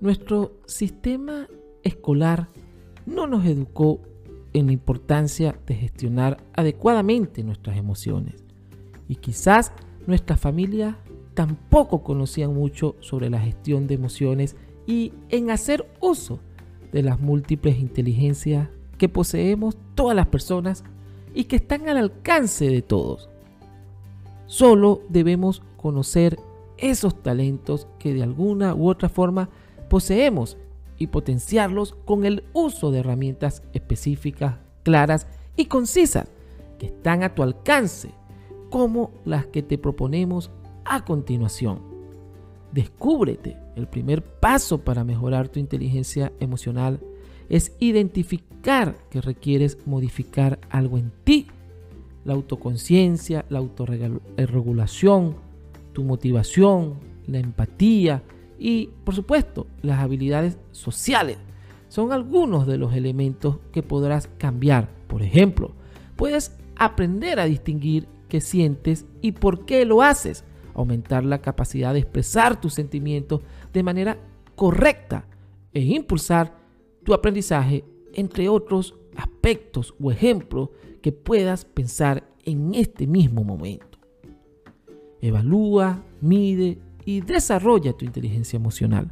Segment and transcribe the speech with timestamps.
[0.00, 1.48] Nuestro sistema
[1.82, 2.48] escolar
[3.04, 4.00] no nos educó
[4.52, 8.44] en la importancia de gestionar adecuadamente nuestras emociones.
[9.08, 9.72] Y quizás
[10.06, 10.94] nuestras familias
[11.34, 16.38] tampoco conocían mucho sobre la gestión de emociones y en hacer uso
[16.92, 18.68] de las múltiples inteligencias
[18.98, 20.84] que poseemos todas las personas
[21.34, 23.28] y que están al alcance de todos.
[24.46, 26.38] Solo debemos conocer
[26.78, 29.50] esos talentos que de alguna u otra forma
[29.88, 30.56] poseemos
[30.98, 36.28] y potenciarlos con el uso de herramientas específicas, claras y concisas
[36.78, 38.10] que están a tu alcance,
[38.70, 40.50] como las que te proponemos
[40.84, 41.80] a continuación.
[42.72, 43.56] Descúbrete.
[43.76, 47.00] El primer paso para mejorar tu inteligencia emocional
[47.48, 51.46] es identificar que requieres modificar algo en ti.
[52.24, 55.36] La autoconciencia, la autorregulación,
[55.92, 56.94] tu motivación,
[57.26, 58.22] la empatía,
[58.58, 61.38] y, por supuesto, las habilidades sociales
[61.88, 64.88] son algunos de los elementos que podrás cambiar.
[65.06, 65.72] Por ejemplo,
[66.16, 70.44] puedes aprender a distinguir qué sientes y por qué lo haces.
[70.74, 73.40] Aumentar la capacidad de expresar tus sentimientos
[73.72, 74.18] de manera
[74.54, 75.26] correcta
[75.72, 76.56] e impulsar
[77.04, 80.70] tu aprendizaje, entre otros aspectos o ejemplos
[81.02, 83.98] que puedas pensar en este mismo momento.
[85.20, 89.10] Evalúa, mide y desarrolla tu inteligencia emocional.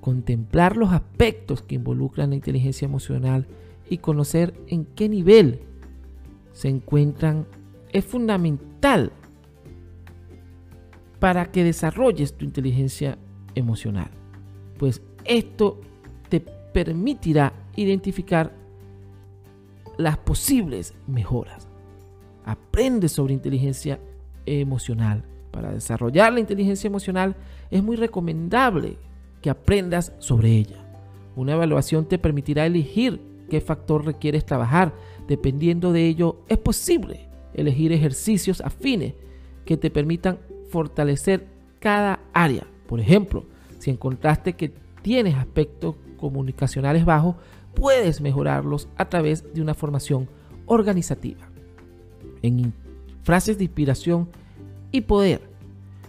[0.00, 3.48] Contemplar los aspectos que involucran la inteligencia emocional
[3.90, 5.62] y conocer en qué nivel
[6.52, 7.44] se encuentran
[7.92, 9.10] es fundamental
[11.18, 13.18] para que desarrolles tu inteligencia
[13.56, 14.12] emocional.
[14.78, 15.80] Pues esto
[16.28, 18.54] te permitirá identificar
[19.96, 21.66] las posibles mejoras.
[22.44, 23.98] Aprende sobre inteligencia
[24.46, 27.36] emocional para desarrollar la inteligencia emocional
[27.70, 28.98] es muy recomendable
[29.40, 30.84] que aprendas sobre ella.
[31.36, 34.92] Una evaluación te permitirá elegir qué factor requieres trabajar.
[35.26, 39.14] Dependiendo de ello, es posible elegir ejercicios afines
[39.64, 40.38] que te permitan
[40.68, 41.46] fortalecer
[41.78, 42.66] cada área.
[42.86, 43.44] Por ejemplo,
[43.78, 44.72] si encontraste que
[45.02, 47.36] tienes aspectos comunicacionales bajos,
[47.74, 50.28] puedes mejorarlos a través de una formación
[50.66, 51.48] organizativa.
[52.42, 52.72] En
[53.22, 54.28] frases de inspiración
[54.92, 55.42] y poder.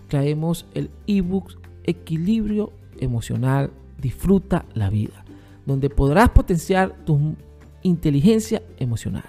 [0.08, 5.26] Traemos el ebook Equilibrio Emocional, Disfruta la Vida,
[5.66, 7.36] donde podrás potenciar tu
[7.84, 9.26] inteligencia emocional,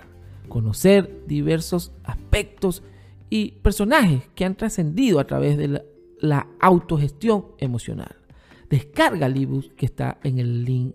[0.49, 2.83] conocer diversos aspectos
[3.29, 5.83] y personajes que han trascendido a través de
[6.21, 8.17] la, autogestión emocional.
[8.69, 10.95] Descarga el ebook que está en el link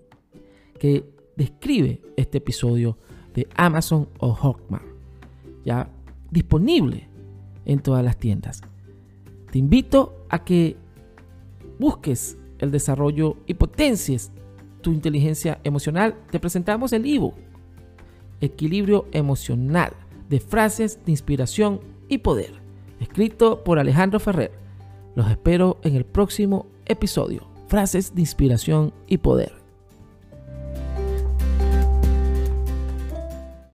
[0.80, 2.98] que describe este episodio
[3.34, 4.86] de Amazon o Hawkmark.
[5.66, 5.90] Ya
[6.30, 7.10] disponible
[7.66, 8.62] en todas las tiendas.
[9.52, 10.78] Te invito a que
[11.80, 14.32] busques el desarrollo y potencies
[14.82, 16.16] tu inteligencia emocional.
[16.32, 17.36] Te presentamos el ebook
[18.42, 19.94] Equilibrio Emocional
[20.30, 22.52] de frases de inspiración y poder,
[23.00, 24.52] escrito por Alejandro Ferrer.
[25.16, 27.48] Los espero en el próximo episodio.
[27.68, 29.65] Frases de inspiración y poder.